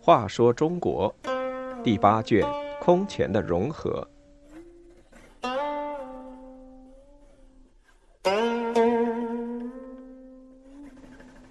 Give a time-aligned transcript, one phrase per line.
[0.00, 1.14] 话说中国
[1.84, 2.42] 第八卷
[2.80, 4.08] 空前的融合。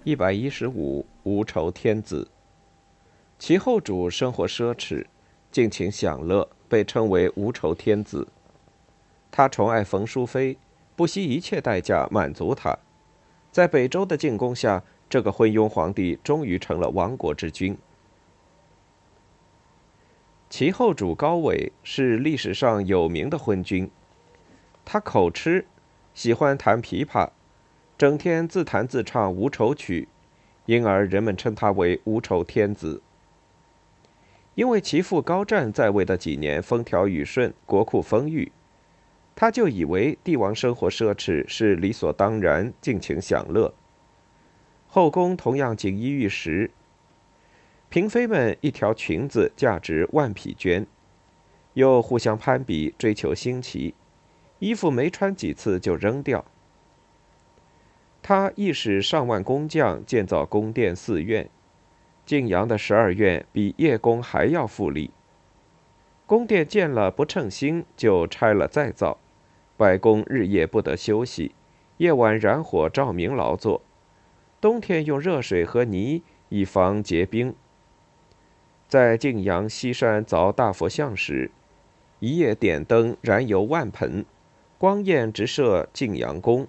[0.02, 2.26] 一百一十五，无仇天子。
[3.38, 5.06] 其后主生活奢侈，
[5.52, 8.26] 尽情享乐，被称为无仇天子。
[9.30, 10.58] 他宠爱冯淑妃，
[10.98, 12.76] 不惜一切代价满足他。
[13.52, 17.78] 在北周的进攻下，这个昏庸皇帝终于成了亡国之君。
[20.50, 23.88] 其后主高纬是历史上有名的昏君，
[24.84, 25.66] 他口吃，
[26.14, 27.30] 喜欢弹琵琶，
[27.96, 30.08] 整天自弹自唱无愁曲，
[30.66, 33.00] 因而人们称他为无愁天子。
[34.56, 38.50] 因为其父高湛在位的几年风调雨顺，国库丰裕，
[39.40, 43.72] 他就以为帝王生活奢侈是理所当然，尽情享乐。
[44.88, 46.72] 后宫同样锦衣玉食。
[47.88, 50.86] 嫔妃们一条裙子价值万匹绢，
[51.74, 53.94] 又互相攀比追求新奇，
[54.58, 56.44] 衣服没穿几次就扔掉。
[58.20, 61.48] 他亦使上万工匠建造宫殿寺院，
[62.26, 65.12] 晋阳的十二院比叶宫还要富丽。
[66.26, 69.16] 宫殿建了不称心，就拆了再造，
[69.78, 71.52] 百工日夜不得休息，
[71.98, 73.80] 夜晚燃火照明劳作，
[74.60, 77.54] 冬天用热水和泥以防结冰。
[78.88, 81.52] 在晋阳西山凿大佛像时，
[82.18, 84.24] 一夜点灯燃油万盆，
[84.78, 86.66] 光焰直射晋阳宫。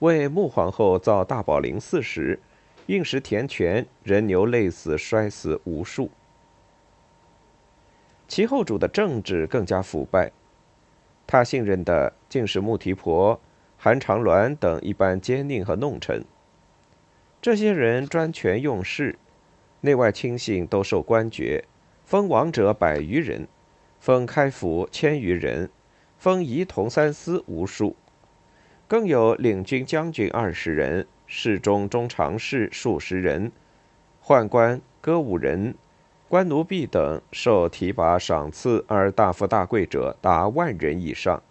[0.00, 2.38] 为穆皇后造大宝灵寺时，
[2.84, 6.10] 运石填泉，人牛累死摔死无数。
[8.28, 10.30] 其后主的政治更加腐败，
[11.26, 13.40] 他信任的竟是穆提婆、
[13.76, 16.24] 韩长鸾等一般奸佞和弄臣。
[17.40, 19.18] 这些人专权用事。
[19.84, 21.64] 内外亲信都受官爵，
[22.04, 23.48] 封王者百余人，
[23.98, 25.68] 封开府千余人，
[26.16, 27.96] 封仪同三司无数，
[28.86, 33.50] 更有领军将军二十人，侍中、中常侍数十人，
[34.22, 35.74] 宦官、歌舞人、
[36.32, 41.42] 官奴婢等受提拔赏赐而大富大贵者达万人以上，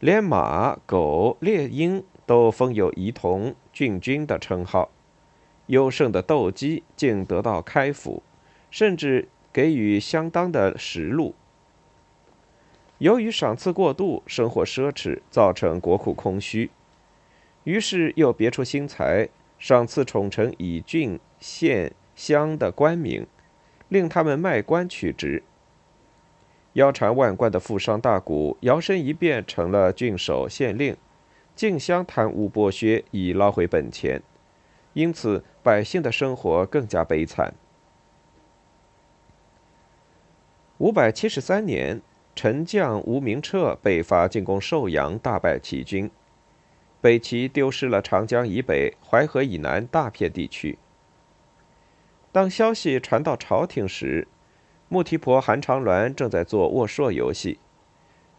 [0.00, 4.90] 连马、狗、猎鹰都封有仪同、郡君的称号。
[5.66, 8.20] 优胜的斗鸡竟得到开府，
[8.68, 11.36] 甚至给予相当的食禄。
[12.98, 16.72] 由于赏赐过度，生活奢侈，造成国库空虚，
[17.62, 23.24] 于是又别出心裁，赏赐宠臣以郡、县、乡的官名，
[23.88, 25.42] 令他们卖官取职。
[26.74, 30.96] 腰缠万贯的富商大贾，摇身一变成了郡守、县令，
[31.54, 34.22] 竞相贪污剥削，以捞回本钱。
[34.92, 37.54] 因此，百姓的生活更加悲惨。
[40.78, 42.02] 五百七十三年，
[42.34, 46.10] 陈将吴明彻北伐进攻寿阳，大败齐军，
[47.00, 50.78] 北齐丢失了长江以北、淮河以南大片地区。
[52.36, 54.28] 当消息传到朝廷时，
[54.90, 57.58] 穆提婆、韩长鸾正在做握槊游戏，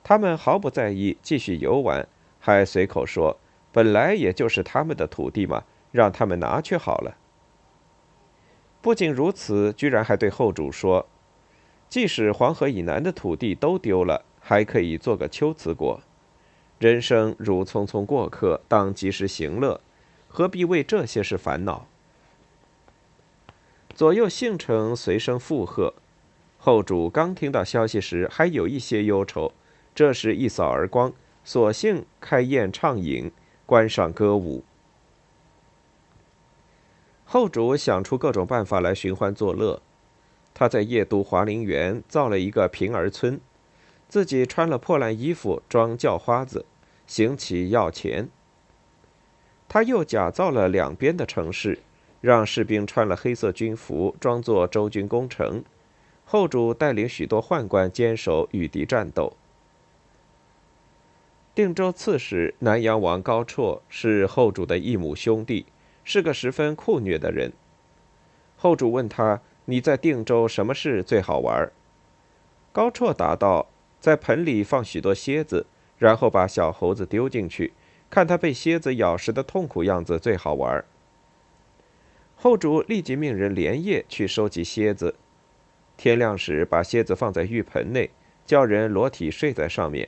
[0.03, 2.07] 他们毫不在意，继续游玩，
[2.39, 3.39] 还随口说
[3.73, 7.17] ：“本来也就是他们的土地嘛。”让他们拿去好了。
[8.83, 11.07] 不仅如此，居然还对后主说
[11.89, 15.99] ：“即使黄河以南的土地都丢了，还可以做个秋瓷国。
[16.77, 19.81] 人生如匆匆过客，当及时行乐，
[20.27, 21.87] 何必为这些事烦恼？”
[23.97, 25.91] 左右姓臣随声附和。
[26.59, 29.51] 后主刚听到消息时，还有一些忧愁，
[29.95, 31.11] 这时一扫而光，
[31.43, 33.31] 索性开宴畅饮，
[33.65, 34.63] 观赏歌舞。
[37.25, 39.81] 后主想出各种办法来寻欢作乐。
[40.53, 43.41] 他在夜都华林园造了一个平儿村，
[44.07, 46.67] 自己穿了破烂衣服装叫花子，
[47.07, 48.29] 行乞要钱。
[49.67, 51.79] 他又假造了两边的城市，
[52.21, 55.63] 让士兵穿了黑色军服装作周军攻城。
[56.25, 59.35] 后主带领许多宦官坚守与敌战斗。
[61.55, 65.65] 定州刺史南阳王高绰是后主的异母兄弟。
[66.09, 67.51] 是个十分酷虐的人。
[68.55, 71.69] 后主问他：“你在定州什么事最好玩？”
[72.71, 73.67] 高绰答道
[73.99, 75.65] ：“在盆里放许多蝎子，
[75.97, 77.73] 然后把小猴子丢进去，
[78.09, 80.81] 看它被蝎子咬时的痛苦样子最好玩。”
[82.47, 85.15] 后主立即命人连夜去收集蝎子，
[85.97, 88.09] 天亮时把蝎子放在浴盆内，
[88.45, 90.07] 叫人裸体睡在上面，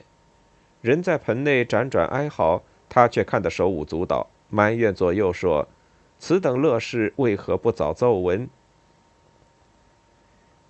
[0.80, 5.68] 人在盆内辗转哀嚎，他却看得手舞足蹈，埋怨左右说
[6.18, 8.48] ：“此等乐事为何不早奏闻？”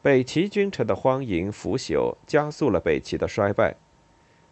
[0.01, 3.75] 北齐君臣的荒淫腐朽，加速了北齐的衰败。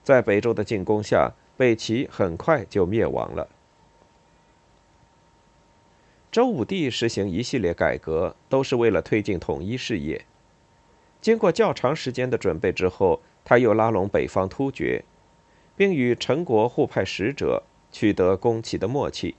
[0.03, 3.49] 在北周的进攻下，北齐很快就灭亡了。
[6.29, 10.25] 周武帝实行一系列改革，都是为了推进统一事业。
[11.21, 15.03] 经过较长时间的准备之后，他又拉拢北方突厥，
[15.75, 19.35] 并与陈国互派使者，取得攻齐的默契。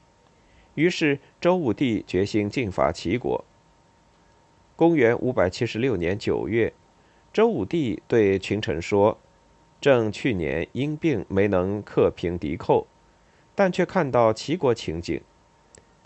[0.75, 3.45] 于是，周武帝决心进伐齐国。
[4.75, 6.73] 公元五百七十六年九月，
[7.33, 9.19] 周武帝对群臣说
[9.81, 12.87] ：“正去年因病没能克平敌寇，
[13.55, 15.21] 但却看到齐国情景。”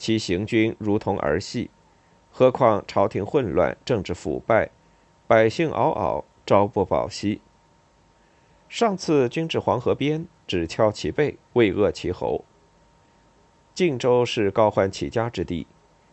[0.03, 1.71] 其行军如同儿戏，
[2.33, 4.69] 何况朝廷混乱，政治腐败，
[5.29, 7.41] 百姓嗷嗷，朝不保夕。
[8.69, 12.45] 上次军至黄河边，只敲其背，未扼其喉。
[13.75, 15.69] 晋州是高欢起家之地，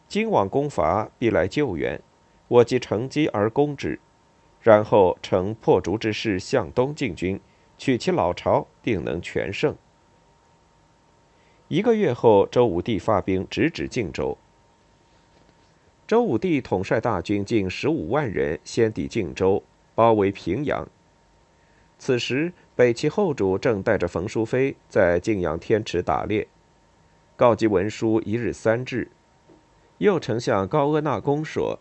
[0.08, 2.00] 今往攻伐，必来救援，
[2.48, 4.00] 我即乘机而攻之，
[4.62, 7.42] 然后乘破竹之势向东进军，
[7.80, 9.76] 取其老巢，定能全胜。
[11.70, 14.36] 一个月后，周武帝发兵直指晋州。
[16.08, 19.62] 周武帝统帅大军近十五万人，先抵晋州，
[19.94, 20.88] 包围平阳。
[22.00, 26.48] 此时，北齐后主正带着冯淑妃在晋阳天池打猎，
[27.36, 29.08] 告急文书一日三至。
[30.00, 31.78] 右丞相高阿那公说：“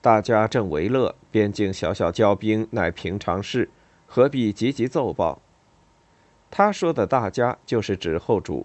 [0.00, 3.68] 大家正为乐，边境小小交兵乃平常事，
[4.06, 5.42] 何必急急奏报？”
[6.48, 8.64] 他说的“大家”就是指后主。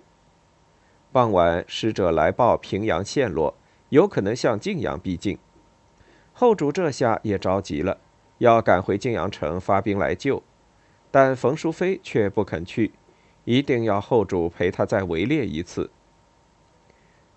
[1.12, 3.56] 傍晚，使者来报平阳陷落，
[3.90, 5.38] 有可能向晋阳逼近。
[6.34, 7.98] 后主这下也着急了，
[8.40, 10.44] 要赶回晋阳城发兵来救，
[11.10, 12.92] 但冯淑妃却不肯去，
[13.46, 15.90] 一定要后主陪他再围猎一次。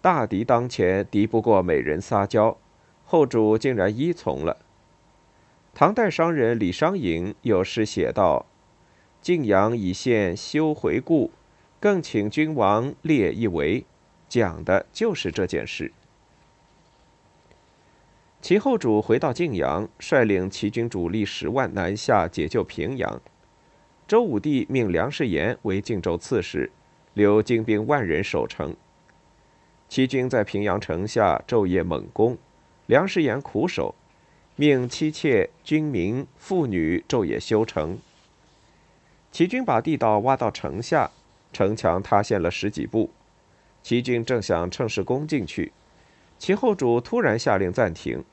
[0.03, 2.59] 大敌当前，敌不过美人撒娇，
[3.05, 4.59] 后主竟然依从了。
[5.73, 8.47] 唐代商人李商隐有诗写道
[9.23, 11.31] ：“晋阳已陷休回顾。”
[11.81, 13.87] 更请君王列一围，
[14.29, 15.91] 讲的就是这件事。
[18.43, 23.21] 齐后主回到晋阳，率领齐军主力十万南下解救平阳。
[24.07, 26.71] 周武帝命梁士延为晋州刺史，
[27.15, 28.77] 留精兵万人守城。
[29.89, 32.37] 齐军在平阳城下昼夜猛攻，
[32.87, 33.95] 梁士延苦守，
[34.57, 37.99] 命妻妾、军民、妇女昼夜修城。
[39.33, 41.11] 齐军把地道挖到城下。
[41.53, 43.11] 城墙塌陷了十几步，
[43.83, 45.73] 齐军正想趁势攻进去，
[46.39, 48.25] 齐后主突然下令暂停。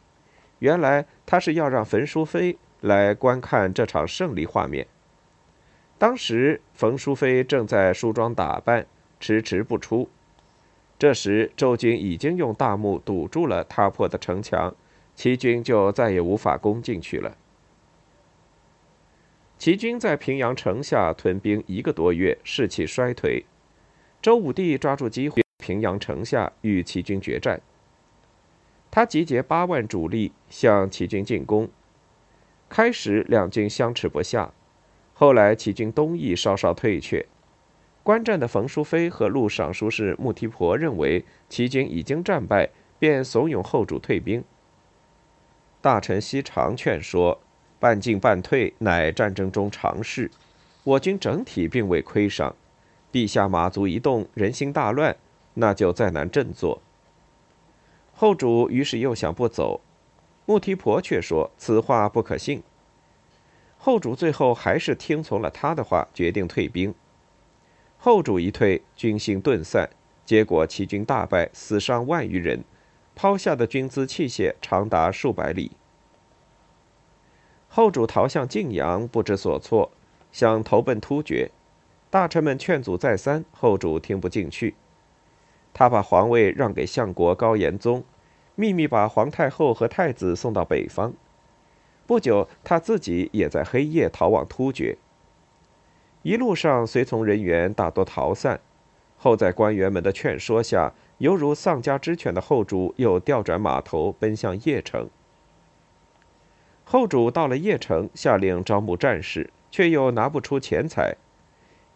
[0.60, 4.88] 原来他是要让冯淑妃来观看这场胜利画面。
[5.98, 8.86] 当时冯淑妃正在梳妆打扮，
[9.20, 10.10] 迟迟不出。
[11.00, 14.76] 这时周军已经用大木堵住了塌破的城墙，
[15.16, 17.36] 齐军就再也无法攻进去了。
[19.58, 23.44] 齐军在平阳城下屯兵一个多月，士气衰退。
[24.22, 27.60] 周武帝抓住机会，平阳城下与齐军决战。
[28.92, 31.68] 他集结八万主力向齐军进攻。
[32.70, 34.54] 开始两军相持不下，
[35.16, 37.26] 后来齐军东翼稍稍退却。
[38.04, 44.44] 观战的冯淑妃和陆尚书事穆提婆认为齐军已经战败，便怂恿后主退兵。
[45.82, 47.42] 大臣西长劝说。
[47.80, 50.32] 半进半退乃战争中常事，
[50.84, 52.56] 我军整体并未亏伤。
[53.12, 55.16] 陛下马足一动，人心大乱，
[55.54, 56.82] 那就再难振作。
[58.14, 59.82] 后主于是又想不走，
[60.46, 62.64] 穆提婆却说此话不可信。
[63.78, 66.94] 后主最后还是听从了他的话，决定退兵。
[67.98, 69.90] 后主一退，军心顿散，
[70.26, 72.64] 结果齐军大败，死伤万余人，
[73.16, 75.72] 抛下的军资器械长达数百里。
[77.68, 79.92] 后主逃向晋阳，不知所措，
[80.32, 81.52] 想投奔突厥。
[82.10, 84.76] 大臣们劝阻再三，后主听不进去。
[85.74, 88.04] 他把皇位让给相国高延宗，
[88.56, 91.14] 秘密把皇太后和太子送到北方。
[92.08, 94.98] 不久，他自己也在黑夜逃往突厥。
[96.24, 98.60] 一路上，随从人员大多逃散。
[99.18, 105.10] 后在官员们的劝说下，犹如丧家之犬的后主又调转马头，奔向邺城。
[106.90, 111.18] 后主到了邺城，下令招募战士，却又拿不出钱财。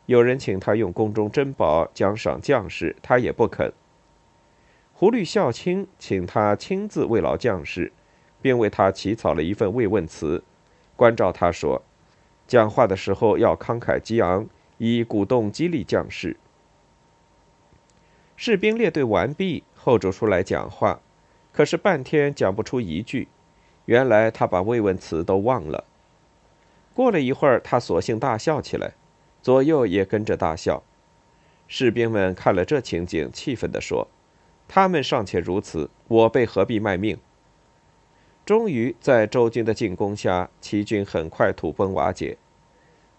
[0.05, 3.71] 有人请他用宫中珍宝奖赏将士，他也不肯。
[4.91, 7.93] 胡律孝卿请他亲自慰劳将士，
[8.41, 10.43] 并为他起草了一份慰问词，
[10.98, 11.81] 关照他说：
[12.45, 14.45] 讲话的时候要慷慨激昂，
[14.77, 16.36] 以鼓动激励将士。
[18.36, 21.00] 士兵列队完毕，后主出来讲话，
[21.53, 23.29] 可是半天讲不出一句。
[23.91, 25.83] 原来他把慰问词都忘了。
[26.93, 28.93] 过了一会儿，他索性大笑起来，
[29.41, 30.81] 左右也跟着大笑。
[31.67, 34.07] 士兵们看了这情景，气愤地说
[34.65, 37.17] ：“他们尚且如此，我辈何必卖命？”
[38.45, 42.38] 终于，在周军的进攻下，齐军很快土崩瓦解。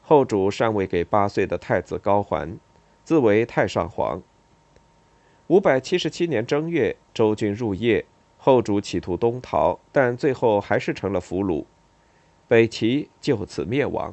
[0.00, 2.59] 后主禅位给八岁的太子高环，
[3.05, 4.23] 自为太上皇。
[5.49, 8.07] 五百七十七年正月，周军入夜，
[8.45, 11.65] 后主企图东逃，但最后还是成了俘虏，
[12.49, 14.13] 北齐就此灭亡。